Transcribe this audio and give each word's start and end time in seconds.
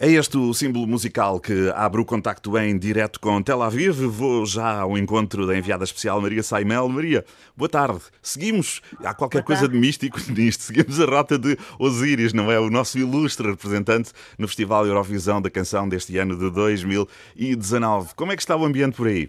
É 0.00 0.06
este 0.06 0.38
o 0.38 0.54
símbolo 0.54 0.86
musical 0.86 1.40
que 1.40 1.72
abre 1.74 2.00
o 2.00 2.04
contacto 2.04 2.56
em 2.56 2.78
direto 2.78 3.18
com 3.18 3.42
Tel 3.42 3.60
Aviv. 3.60 4.06
Vou 4.06 4.46
já 4.46 4.82
ao 4.82 4.96
encontro 4.96 5.44
da 5.44 5.58
enviada 5.58 5.82
especial 5.82 6.20
Maria 6.20 6.40
Saimel. 6.40 6.88
Maria, 6.88 7.24
boa 7.56 7.68
tarde. 7.68 8.02
Seguimos, 8.22 8.80
há 9.02 9.12
qualquer 9.12 9.42
coisa 9.42 9.68
de 9.68 9.76
místico 9.76 10.20
nisto, 10.30 10.62
seguimos 10.62 11.00
a 11.00 11.04
rota 11.04 11.36
de 11.36 11.58
Osíris, 11.80 12.32
não 12.32 12.48
é? 12.48 12.60
O 12.60 12.70
nosso 12.70 12.96
ilustre 12.96 13.50
representante 13.50 14.12
no 14.38 14.46
Festival 14.46 14.86
Eurovisão 14.86 15.42
da 15.42 15.50
Canção 15.50 15.88
deste 15.88 16.16
ano 16.16 16.38
de 16.38 16.48
2019. 16.48 18.14
Como 18.14 18.30
é 18.30 18.36
que 18.36 18.42
está 18.42 18.54
o 18.54 18.64
ambiente 18.64 18.96
por 18.96 19.08
aí? 19.08 19.28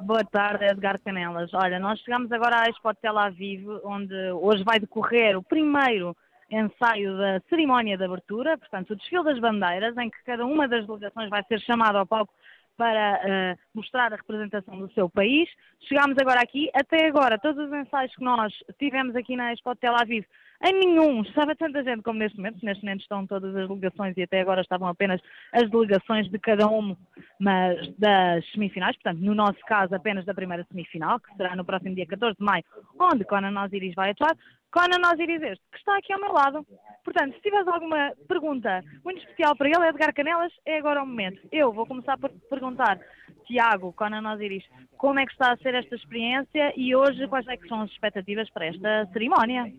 Boa 0.00 0.24
tarde, 0.24 0.64
Edgar 0.64 0.98
Canelas. 0.98 1.54
Olha, 1.54 1.78
nós 1.78 2.00
chegamos 2.00 2.32
agora 2.32 2.62
à 2.62 2.68
Expo 2.68 2.92
de 2.92 2.98
Tel 3.02 3.16
Aviv, 3.16 3.68
onde 3.84 4.16
hoje 4.32 4.64
vai 4.64 4.80
decorrer 4.80 5.38
o 5.38 5.44
primeiro 5.44 6.16
ensaio 6.50 7.16
da 7.16 7.40
cerimónia 7.48 7.96
de 7.96 8.04
abertura, 8.04 8.56
portanto, 8.56 8.90
o 8.90 8.96
desfile 8.96 9.24
das 9.24 9.38
bandeiras, 9.38 9.96
em 9.96 10.10
que 10.10 10.22
cada 10.24 10.44
uma 10.46 10.68
das 10.68 10.86
delegações 10.86 11.28
vai 11.28 11.42
ser 11.44 11.60
chamada 11.60 11.98
ao 11.98 12.06
palco 12.06 12.32
para 12.76 13.20
uh, 13.24 13.58
mostrar 13.74 14.12
a 14.12 14.16
representação 14.16 14.78
do 14.78 14.92
seu 14.92 15.08
país. 15.08 15.48
Chegámos 15.88 16.16
agora 16.18 16.40
aqui, 16.40 16.70
até 16.74 17.06
agora, 17.06 17.38
todos 17.38 17.66
os 17.66 17.72
ensaios 17.72 18.14
que 18.14 18.22
nós 18.22 18.52
tivemos 18.78 19.16
aqui 19.16 19.34
na 19.34 19.52
Expo 19.52 19.74
de 19.74 19.80
Tel 19.80 19.96
Aviv, 19.96 20.24
em 20.64 20.72
nenhum 20.72 21.22
estava 21.22 21.54
tanta 21.54 21.82
gente 21.82 22.02
como 22.02 22.18
neste 22.18 22.38
momento, 22.38 22.64
neste 22.64 22.82
momento 22.82 23.02
estão 23.02 23.26
todas 23.26 23.54
as 23.54 23.68
delegações 23.68 24.16
e 24.16 24.22
até 24.22 24.40
agora 24.40 24.62
estavam 24.62 24.88
apenas 24.88 25.20
as 25.52 25.70
delegações 25.70 26.30
de 26.30 26.38
cada 26.38 26.66
um 26.66 26.96
mas 27.38 27.94
das 27.98 28.50
semifinais, 28.52 28.96
portanto, 28.96 29.20
no 29.20 29.34
nosso 29.34 29.60
caso 29.66 29.94
apenas 29.94 30.24
da 30.24 30.32
primeira 30.32 30.64
semifinal, 30.70 31.20
que 31.20 31.34
será 31.36 31.54
no 31.54 31.64
próximo 31.64 31.94
dia 31.94 32.06
14 32.06 32.36
de 32.38 32.44
maio, 32.44 32.64
onde 32.98 33.24
Conan 33.24 33.64
Osiris 33.64 33.94
vai 33.94 34.10
atuar. 34.10 34.34
Conan 34.76 35.10
Osiris 35.10 35.40
este, 35.40 35.64
que 35.72 35.78
está 35.78 35.96
aqui 35.96 36.12
ao 36.12 36.20
meu 36.20 36.32
lado. 36.34 36.66
Portanto, 37.02 37.34
se 37.34 37.40
tiveres 37.40 37.66
alguma 37.66 38.12
pergunta 38.28 38.84
muito 39.02 39.20
especial 39.20 39.56
para 39.56 39.70
ele, 39.70 39.88
Edgar 39.88 40.12
Canelas, 40.12 40.52
é 40.66 40.76
agora 40.76 41.02
o 41.02 41.06
momento. 41.06 41.40
Eu 41.50 41.72
vou 41.72 41.86
começar 41.86 42.18
por 42.18 42.30
perguntar, 42.50 43.00
Tiago, 43.46 43.94
Conan 43.94 44.30
Osiris, 44.34 44.64
como 44.98 45.18
é 45.18 45.24
que 45.24 45.32
está 45.32 45.52
a 45.52 45.56
ser 45.56 45.74
esta 45.74 45.94
experiência 45.94 46.74
e 46.76 46.94
hoje 46.94 47.26
quais 47.26 47.48
é 47.48 47.56
que 47.56 47.66
são 47.68 47.80
as 47.80 47.90
expectativas 47.90 48.50
para 48.50 48.66
esta 48.66 49.06
cerimónia? 49.14 49.72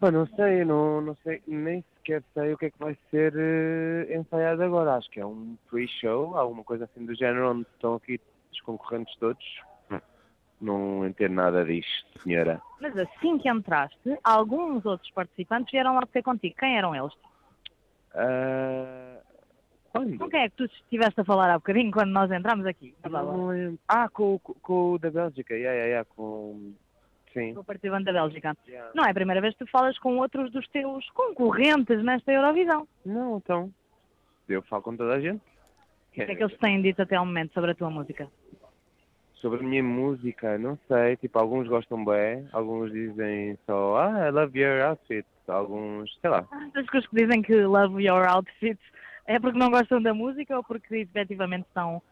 Pá, 0.00 0.10
não 0.10 0.26
sei, 0.26 0.64
não, 0.64 1.00
não 1.00 1.16
sei, 1.22 1.40
nem 1.46 1.84
sequer 1.98 2.24
sei 2.34 2.52
o 2.52 2.58
que 2.58 2.66
é 2.66 2.70
que 2.70 2.78
vai 2.80 2.98
ser 3.12 3.32
uh, 3.32 4.12
ensaiado 4.12 4.64
agora. 4.64 4.96
Acho 4.96 5.08
que 5.10 5.20
é 5.20 5.26
um 5.26 5.56
pre-show, 5.70 6.36
alguma 6.36 6.64
coisa 6.64 6.86
assim 6.86 7.06
do 7.06 7.14
género, 7.14 7.52
onde 7.52 7.66
estão 7.72 7.94
aqui 7.94 8.20
os 8.52 8.60
concorrentes 8.62 9.14
todos. 9.20 9.44
Não 10.60 11.06
entendo 11.06 11.34
nada 11.34 11.64
disto, 11.64 12.22
senhora. 12.22 12.60
Mas 12.80 12.96
assim 12.96 13.38
que 13.38 13.48
entraste, 13.48 14.18
alguns 14.22 14.84
outros 14.84 15.10
participantes 15.12 15.72
vieram 15.72 15.94
lá 15.94 16.02
ter 16.06 16.22
contigo. 16.22 16.54
Quem 16.58 16.76
eram 16.76 16.94
eles? 16.94 17.14
Uh, 18.14 19.18
quando? 19.92 20.18
Com 20.18 20.28
quem 20.28 20.40
é 20.40 20.48
que 20.48 20.56
tu 20.56 20.64
estiveste 20.64 21.20
a 21.20 21.24
falar 21.24 21.50
há 21.50 21.58
bocadinho 21.58 21.90
quando 21.90 22.10
nós 22.10 22.30
entramos 22.30 22.66
aqui? 22.66 22.94
Não, 23.08 23.78
ah, 23.88 24.08
com, 24.08 24.38
com, 24.38 24.54
com 24.54 24.92
o 24.92 24.98
da 24.98 25.10
Bélgica, 25.10 25.54
yeah, 25.54 25.72
yeah, 25.72 25.88
yeah, 25.88 26.08
com 26.14 26.74
Sim. 27.32 27.56
o 27.56 27.64
participante 27.64 28.04
da 28.04 28.12
Bélgica. 28.12 28.56
Yeah. 28.68 28.90
Não 28.94 29.04
é 29.04 29.10
a 29.10 29.14
primeira 29.14 29.40
vez 29.40 29.54
que 29.54 29.64
tu 29.64 29.70
falas 29.70 29.98
com 29.98 30.18
outros 30.18 30.50
dos 30.52 30.68
teus 30.68 31.08
concorrentes 31.10 32.02
nesta 32.04 32.32
Eurovisão. 32.32 32.86
Não, 33.04 33.38
então. 33.38 33.72
Eu 34.48 34.62
falo 34.62 34.82
com 34.82 34.96
toda 34.96 35.14
a 35.14 35.20
gente. 35.20 35.40
O 36.10 36.12
que 36.12 36.22
é 36.22 36.34
que 36.34 36.42
eles 36.42 36.58
têm 36.58 36.82
dito 36.82 37.02
até 37.02 37.16
ao 37.16 37.24
momento 37.24 37.54
sobre 37.54 37.70
a 37.70 37.74
tua 37.74 37.88
música? 37.88 38.28
Sobre 39.40 39.60
a 39.60 39.62
minha 39.62 39.82
música, 39.82 40.58
não 40.58 40.78
sei. 40.86 41.16
Tipo, 41.16 41.38
alguns 41.38 41.66
gostam 41.66 42.04
bem, 42.04 42.46
alguns 42.52 42.92
dizem 42.92 43.58
só, 43.66 43.96
ah, 43.96 44.28
I 44.28 44.30
love 44.30 44.58
your 44.58 44.82
outfit. 44.82 45.26
Alguns, 45.48 46.16
sei 46.20 46.30
lá. 46.30 46.46
As 46.74 46.86
pessoas 46.86 47.06
que 47.06 47.16
dizem 47.16 47.42
que 47.42 47.64
love 47.64 48.02
your 48.04 48.28
outfit 48.28 48.78
é 49.26 49.38
porque 49.40 49.58
não 49.58 49.70
gostam 49.70 50.02
da 50.02 50.14
música 50.14 50.56
ou 50.56 50.62
porque 50.62 50.96
efetivamente 50.96 51.66
estão 51.66 52.02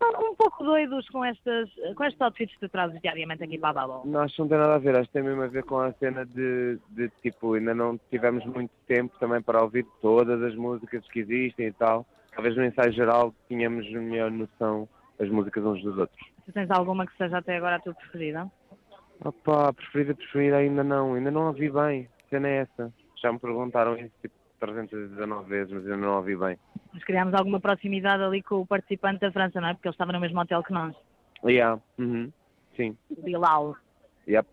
um 0.00 0.34
pouco 0.34 0.62
doidos 0.62 1.08
com, 1.08 1.24
estas, 1.24 1.68
com 1.96 2.04
estes 2.04 2.20
outfits 2.20 2.54
que 2.54 2.60
tu 2.60 2.68
trazes 2.68 3.00
diariamente 3.00 3.42
aqui 3.42 3.58
para 3.58 3.70
a 3.70 3.72
Babel. 3.72 4.02
Não, 4.04 4.20
acho 4.20 4.36
que 4.36 4.42
não 4.42 4.48
tem 4.48 4.58
nada 4.58 4.74
a 4.74 4.78
ver, 4.78 4.96
acho 4.96 5.08
que 5.08 5.12
tem 5.12 5.22
mesmo 5.22 5.42
a 5.42 5.48
ver 5.48 5.64
com 5.64 5.78
a 5.78 5.92
cena 5.94 6.24
de, 6.24 6.78
de 6.90 7.08
tipo, 7.22 7.54
ainda 7.54 7.74
não 7.74 7.98
tivemos 8.10 8.44
muito 8.46 8.70
tempo 8.86 9.18
também 9.18 9.42
para 9.42 9.62
ouvir 9.62 9.84
todas 10.00 10.40
as 10.42 10.54
músicas 10.54 11.04
que 11.08 11.20
existem 11.20 11.66
e 11.66 11.72
tal. 11.72 12.06
Talvez 12.32 12.56
no 12.56 12.64
ensaio 12.64 12.92
geral 12.92 13.34
tínhamos 13.48 13.90
melhor 13.90 14.30
noção 14.30 14.88
das 15.18 15.28
músicas 15.28 15.64
uns 15.64 15.82
dos 15.82 15.98
outros. 15.98 16.37
Tu 16.48 16.52
tens 16.52 16.70
alguma 16.70 17.06
que 17.06 17.14
seja 17.18 17.36
até 17.36 17.58
agora 17.58 17.76
a 17.76 17.78
tua 17.78 17.92
preferida? 17.92 18.50
Opa, 19.22 19.70
preferida, 19.74 20.14
preferida 20.14 20.56
ainda 20.56 20.82
não, 20.82 21.12
ainda 21.12 21.30
não 21.30 21.48
a 21.48 21.52
vi 21.52 21.68
bem. 21.68 22.08
A 22.24 22.28
cena 22.30 22.48
é 22.48 22.56
essa. 22.62 22.90
Já 23.20 23.30
me 23.30 23.38
perguntaram 23.38 23.98
isso 23.98 24.14
tipo 24.22 24.34
319 24.58 25.46
vezes, 25.46 25.70
mas 25.70 25.84
ainda 25.84 25.98
não 25.98 26.14
a 26.14 26.16
ouvi 26.16 26.34
bem. 26.34 26.58
Mas 26.94 27.04
criámos 27.04 27.34
alguma 27.34 27.60
proximidade 27.60 28.22
ali 28.22 28.42
com 28.42 28.62
o 28.62 28.66
participante 28.66 29.20
da 29.20 29.30
França, 29.30 29.60
não 29.60 29.68
é? 29.68 29.74
Porque 29.74 29.88
ele 29.88 29.92
estava 29.92 30.10
no 30.10 30.20
mesmo 30.20 30.40
hotel 30.40 30.62
que 30.62 30.72
nós. 30.72 30.96
Yeah. 31.44 31.78
Uhum. 31.98 32.32
Sim. 32.74 32.96
Bilal. 33.22 33.76
Yep. 34.26 34.48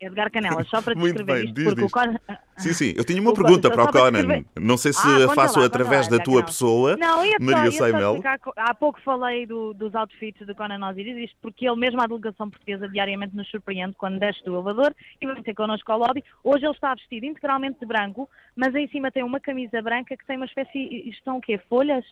Edgar 0.00 0.30
Canelas, 0.30 0.68
só 0.68 0.82
para 0.82 0.94
te 0.96 0.98
Muito 0.98 1.24
bem, 1.24 1.44
isto, 1.44 1.54
diz, 1.54 1.64
porque 1.64 1.80
diz. 1.82 1.90
o 1.90 1.92
Conan... 1.92 2.16
Sim, 2.58 2.72
sim. 2.72 2.94
Eu 2.96 3.04
tinha 3.04 3.20
uma 3.22 3.30
O 3.30 3.34
pergunta 3.34 3.70
para 3.70 3.84
o 3.84 3.92
Conan. 3.92 4.18
escrever- 4.20 4.44
Não 4.60 4.76
sei 4.76 4.92
se 4.92 5.00
Ah, 5.00 5.20
conta 5.26 5.34
faço 5.34 5.60
lá, 5.60 5.66
através 5.66 6.08
lá, 6.10 6.16
da 6.18 6.22
tua 6.24 6.34
Edgar 6.34 6.46
pessoa, 6.46 6.96
Não, 6.96 7.24
ia 7.24 7.36
Maria 7.40 7.70
Saimel. 7.72 8.20
há 8.56 8.74
pouco 8.74 9.00
falei 9.02 9.46
do- 9.46 9.72
dos 9.74 9.94
outfits 9.94 10.46
do 10.46 10.54
Conan 10.54 10.88
Osiris, 10.88 11.16
isto 11.16 11.36
porque 11.40 11.66
ele 11.66 11.76
mesmo, 11.76 12.00
a 12.00 12.06
delegação 12.06 12.50
portuguesa, 12.50 12.88
diariamente 12.88 13.34
nos 13.34 13.48
surpreende 13.50 13.94
quando 13.96 14.18
desce 14.18 14.44
do 14.44 14.54
elevador 14.54 14.94
e 15.20 15.26
vem 15.26 15.42
ter 15.42 15.54
connosco 15.54 15.90
ao 15.90 15.98
lobby. 15.98 16.22
Hoje 16.44 16.64
ele 16.64 16.74
está 16.74 16.94
vestido 16.94 17.24
integralmente 17.26 17.80
de 17.80 17.86
branco, 17.86 18.28
mas 18.54 18.74
em 18.74 18.86
cima 18.88 19.10
tem 19.10 19.22
uma 19.24 19.40
camisa 19.40 19.80
branca 19.82 20.16
que 20.16 20.26
tem 20.26 20.36
uma 20.36 20.46
espécie, 20.46 20.78
isto 21.08 21.22
são 21.24 21.38
o 21.38 21.40
quê? 21.40 21.58
Folhas? 21.68 22.04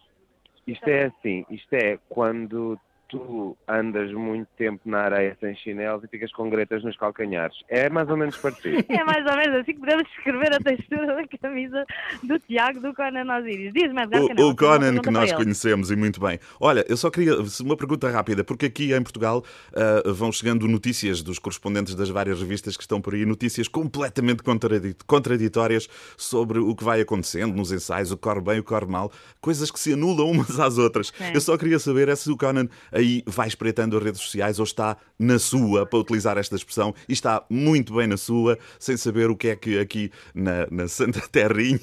Isto 0.66 0.88
é 0.88 1.06
assim, 1.06 1.44
isto 1.50 1.72
é 1.74 1.98
quando 2.08 2.78
tu 3.18 3.56
andas 3.68 4.12
muito 4.12 4.48
tempo 4.56 4.80
na 4.84 4.98
areia 5.02 5.36
sem 5.40 5.54
chinelos 5.56 6.02
e 6.04 6.08
ficas 6.08 6.32
com 6.32 6.50
gretas 6.50 6.82
nos 6.82 6.96
calcanhares. 6.96 7.56
É 7.68 7.88
mais 7.88 8.08
ou 8.08 8.16
menos 8.16 8.36
parecido. 8.36 8.84
É 8.94 9.04
mais 9.04 9.24
ou 9.26 9.36
menos 9.36 9.60
assim 9.60 9.74
que 9.74 9.80
podemos 9.80 10.04
descrever 10.08 10.52
a 10.54 10.58
textura 10.58 11.06
da 11.06 11.24
camisa 11.40 11.84
do 12.22 12.38
Tiago 12.38 12.80
do 12.80 12.94
Conan 12.94 13.36
Osiris. 13.38 13.72
Diz-me, 13.72 14.02
O, 14.42 14.50
o 14.50 14.56
Conan 14.56 14.98
que 14.98 15.10
nós 15.10 15.32
conhecemos 15.32 15.90
e 15.90 15.96
muito 15.96 16.20
bem. 16.20 16.38
Olha, 16.60 16.84
eu 16.88 16.96
só 16.96 17.10
queria 17.10 17.34
uma 17.60 17.76
pergunta 17.76 18.08
rápida, 18.10 18.42
porque 18.44 18.66
aqui 18.66 18.94
em 18.94 19.02
Portugal 19.02 19.44
ah, 19.74 20.02
vão 20.12 20.30
chegando 20.32 20.66
notícias 20.68 21.22
dos 21.22 21.38
correspondentes 21.38 21.94
das 21.94 22.08
várias 22.08 22.40
revistas 22.40 22.76
que 22.76 22.82
estão 22.82 23.00
por 23.00 23.14
aí, 23.14 23.24
notícias 23.26 23.68
completamente 23.68 24.42
contradi- 24.42 24.96
contraditórias 25.06 25.88
sobre 26.16 26.58
o 26.58 26.74
que 26.74 26.84
vai 26.84 27.00
acontecendo 27.00 27.54
nos 27.54 27.72
ensaios, 27.72 28.10
o 28.10 28.16
que 28.16 28.22
corre 28.22 28.40
bem, 28.40 28.58
o 28.60 28.62
que 28.62 28.68
corre 28.68 28.86
mal, 28.86 29.10
coisas 29.40 29.70
que 29.70 29.78
se 29.78 29.92
anulam 29.92 30.30
umas 30.30 30.58
às 30.58 30.78
outras. 30.78 31.08
Sim. 31.16 31.32
Eu 31.34 31.40
só 31.40 31.56
queria 31.56 31.78
saber 31.78 32.08
é 32.08 32.16
se 32.16 32.30
o 32.30 32.36
Conan 32.36 32.68
aí 32.92 33.03
vai 33.26 33.48
espreitando 33.48 33.96
as 33.96 34.02
redes 34.02 34.20
sociais 34.20 34.58
ou 34.58 34.64
está 34.64 34.96
na 35.18 35.38
sua, 35.38 35.86
para 35.86 35.98
utilizar 35.98 36.36
esta 36.38 36.56
expressão, 36.56 36.94
e 37.08 37.12
está 37.12 37.44
muito 37.50 37.94
bem 37.94 38.06
na 38.06 38.16
sua, 38.16 38.58
sem 38.78 38.96
saber 38.96 39.30
o 39.30 39.36
que 39.36 39.48
é 39.48 39.56
que 39.56 39.78
aqui 39.78 40.10
na, 40.34 40.66
na 40.70 40.88
Santa 40.88 41.20
Terrinha 41.30 41.78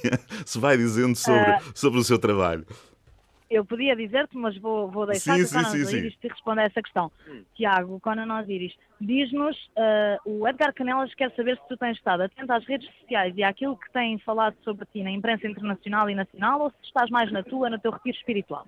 se 0.46 0.60
vai 0.60 0.78
dizendo 0.78 1.16
sobre, 1.16 1.52
Ah. 1.52 1.62
sobre 1.74 2.00
o 2.00 2.04
seu 2.04 2.18
trabalho. 2.20 2.66
Eu 3.50 3.66
podia 3.66 3.94
dizer-te, 3.98 4.38
mas 4.38 4.58
vou, 4.58 4.90
vou 4.90 5.06
deixar 5.06 5.36
Sim, 5.36 5.44
que 5.44 5.50
o 5.50 5.52
Conan 5.52 5.70
sim, 5.72 5.82
Osiris 5.82 6.16
te 6.22 6.28
responda 6.30 6.62
a 6.62 6.64
essa 6.64 6.82
questão. 6.82 7.12
Tiago, 7.54 8.00
Conan 8.00 8.40
Osiris, 8.40 8.74
diz-nos, 9.02 9.58
ah, 9.76 10.18
o 10.26 10.48
Edgar 10.48 10.74
Canelas 10.74 11.14
quer 11.16 11.36
saber 11.36 11.58
se 11.58 11.68
tu 11.68 11.76
tens 11.76 11.98
estado 11.98 12.24
atento 12.24 12.50
às 12.54 12.66
redes 12.66 12.90
sociais 13.02 13.34
e 13.36 13.44
àquilo 13.44 13.76
que 13.76 13.92
têm 13.92 14.18
falado 14.20 14.56
sobre 14.64 14.86
ti 14.86 15.04
na 15.04 15.12
imprensa 15.12 15.46
internacional 15.48 16.10
e 16.10 16.16
nacional 16.16 16.62
ou 16.62 16.70
se 16.70 16.78
estás 16.86 17.10
mais 17.10 17.30
na 17.30 17.44
tua, 17.44 17.70
no 17.70 17.78
teu 17.78 17.92
retiro 17.92 18.16
espiritual. 18.16 18.66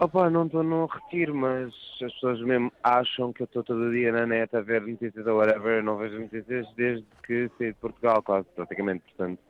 Opa, 0.00 0.30
não 0.30 0.46
estou 0.46 0.62
no 0.62 0.86
retiro, 0.86 1.34
mas 1.34 1.74
as 2.00 2.12
pessoas 2.12 2.40
mesmo 2.42 2.72
acham 2.84 3.32
que 3.32 3.42
eu 3.42 3.46
estou 3.46 3.64
todo 3.64 3.90
dia 3.90 4.12
na 4.12 4.26
net 4.26 4.54
a 4.54 4.60
ver 4.60 4.80
notícias 4.82 5.26
ou 5.26 5.38
whatever. 5.38 5.78
Eu 5.78 5.82
não 5.82 5.96
vejo 5.96 6.20
notícias 6.20 6.68
desde 6.76 7.04
que 7.26 7.50
saí 7.58 7.72
de 7.72 7.78
Portugal, 7.78 8.22
quase, 8.22 8.46
praticamente, 8.54 9.02
portanto. 9.06 9.40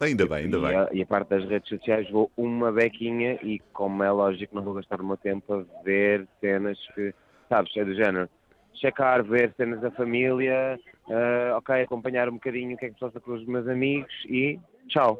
Ainda 0.00 0.26
bem, 0.26 0.44
ainda 0.44 0.58
e, 0.58 0.60
bem. 0.60 0.76
A, 0.76 0.88
e 0.92 1.02
a 1.02 1.06
parte 1.06 1.28
das 1.28 1.48
redes 1.48 1.70
sociais 1.70 2.10
vou 2.10 2.30
uma 2.36 2.70
bequinha 2.70 3.38
e, 3.42 3.60
como 3.72 4.02
é 4.02 4.10
lógico, 4.10 4.54
não 4.54 4.62
vou 4.62 4.74
gastar 4.74 5.00
o 5.00 5.06
meu 5.06 5.16
tempo 5.16 5.54
a 5.54 5.82
ver 5.82 6.28
cenas 6.38 6.78
que, 6.94 7.14
sabes, 7.48 7.74
é 7.74 7.84
do 7.86 7.94
género. 7.94 8.28
Checar, 8.74 9.24
ver 9.24 9.54
cenas 9.56 9.80
da 9.80 9.90
família, 9.90 10.78
ah, 11.08 11.56
ok, 11.56 11.80
acompanhar 11.80 12.28
um 12.28 12.34
bocadinho 12.34 12.74
o 12.74 12.78
que 12.78 12.84
é 12.84 12.88
que 12.88 12.94
se 12.94 13.00
passa 13.00 13.20
com 13.20 13.32
os 13.32 13.46
meus 13.46 13.66
amigos 13.68 14.12
e 14.26 14.58
tchau. 14.88 15.18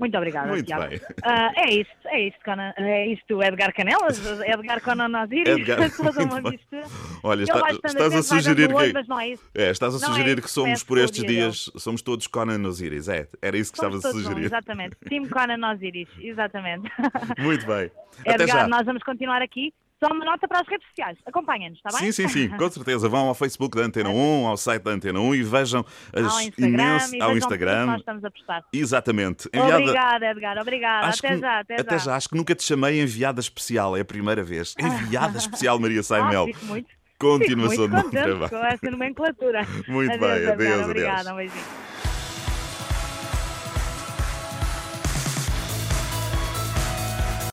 Muito 0.00 0.16
obrigada, 0.16 0.48
Muito 0.48 0.64
Tiago. 0.66 0.88
bem. 0.88 1.00
Ah, 1.22 1.52
é 1.56 1.70
isto, 1.74 1.92
é 2.06 2.20
isto, 2.28 2.38
Conan, 2.44 2.72
é 2.76 3.06
isto, 3.08 3.42
Edgar 3.42 3.72
Canelas, 3.74 4.18
Edgar 4.40 4.80
Conan 4.80 5.22
Osiris, 5.22 5.46
Edgar. 5.46 5.78
Olha, 7.22 7.42
está- 7.42 7.70
estás 7.70 8.14
a 8.14 8.22
sugerir 8.22 8.68
que. 8.68 8.92
Mas 8.92 9.06
não 9.08 9.20
é 9.20 9.28
isso. 9.28 9.44
É, 9.54 9.70
estás 9.70 9.94
a 9.94 9.98
é 9.98 10.00
sugerir 10.00 10.38
isso 10.38 10.42
que 10.42 10.50
somos 10.50 10.68
parece 10.70 10.86
por 10.86 10.98
estes 10.98 11.20
dia 11.20 11.28
dele. 11.28 11.40
dias, 11.42 11.70
somos 11.76 12.02
todos 12.02 12.26
Conan 12.26 12.66
Osiris. 12.66 13.08
É, 13.08 13.28
era 13.42 13.56
isso 13.56 13.72
que 13.72 13.78
Somos 13.78 13.96
estavas 13.96 14.16
a 14.16 14.22
sugerir. 14.22 14.46
exatamente. 14.46 14.96
Team 15.08 15.28
Conan 15.28 15.72
Osiris, 15.72 16.08
exatamente. 16.18 16.90
Muito 17.38 17.66
bem. 17.66 17.90
Edgar, 18.24 18.68
nós 18.68 18.86
vamos 18.86 19.02
continuar 19.02 19.42
aqui. 19.42 19.72
Só 20.02 20.10
uma 20.12 20.24
nota 20.24 20.48
para 20.48 20.60
as 20.60 20.66
redes 20.68 20.86
sociais. 20.88 21.18
Acompanhem-nos, 21.26 21.78
está 21.78 21.90
bem? 21.98 22.10
Sim, 22.10 22.26
sim, 22.26 22.28
sim, 22.28 22.48
com 22.56 22.70
certeza. 22.70 23.06
Vão 23.08 23.28
ao 23.28 23.34
Facebook 23.34 23.76
da 23.76 23.84
Antena 23.84 24.08
1, 24.08 24.46
ao 24.46 24.56
site 24.56 24.82
da 24.82 24.92
Antena 24.92 25.20
1 25.20 25.34
e 25.34 25.42
vejam 25.42 25.84
as 26.14 26.24
ao 26.32 26.40
Instagram, 26.40 26.68
imensas. 26.68 27.12
e 27.12 27.20
Ao 27.22 27.36
Instagram. 27.36 27.86
nós 27.86 27.98
estamos 28.00 28.24
a 28.24 28.30
postar. 28.30 28.64
Exatamente. 28.72 29.48
Enviada- 29.52 29.76
Obrigada, 29.82 30.26
Edgar. 30.30 30.58
Obrigada. 30.58 31.06
Acho 31.08 31.18
Até 31.18 31.34
que- 31.34 31.40
já, 31.40 31.60
até, 31.60 31.80
Até 31.80 31.98
já, 31.98 32.16
acho 32.16 32.28
que 32.30 32.36
nunca 32.36 32.54
te 32.54 32.62
chamei 32.62 33.02
enviada 33.02 33.40
especial, 33.40 33.94
é 33.96 34.00
a 34.00 34.04
primeira 34.04 34.42
vez. 34.42 34.74
Enviada 34.80 35.36
especial 35.36 35.78
Maria 35.78 36.00
Ah, 36.00 36.02
Saimel. 36.02 36.46
fico 36.46 36.64
muito, 36.64 36.88
Continuação 37.18 37.70
fico 37.70 37.82
de 37.82 37.88
bom 37.94 38.00
muito 38.02 38.10
trabalho. 38.12 38.48
com 38.50 38.56
essa 38.64 38.90
nomenclatura. 38.90 39.66
Muito 39.86 40.12
adeus, 40.14 40.20
bem, 40.20 40.36
Edgar. 40.38 40.52
adeus, 40.54 40.84
Obrigada, 40.86 41.20
adeus. 41.20 41.32
um 41.32 41.36
beijinho. 41.36 41.89